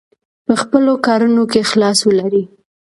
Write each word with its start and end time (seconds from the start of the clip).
په 0.45 0.53
خپلو 0.61 0.93
کړنو 1.05 1.43
کې 1.51 1.59
اخلاص 1.65 1.99
ولرئ. 2.07 2.43